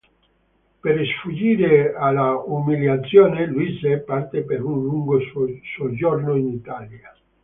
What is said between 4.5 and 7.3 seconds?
un lungo soggiorno in Italia.